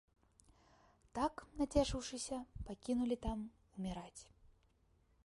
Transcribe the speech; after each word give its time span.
Так, 1.19 1.33
нацешыўшыся, 1.59 2.39
пакінулі 2.71 3.15
там 3.27 3.47
уміраць. 3.73 4.21